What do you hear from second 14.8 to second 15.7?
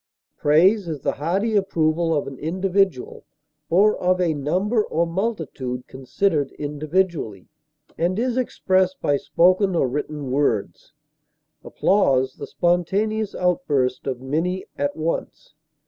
once.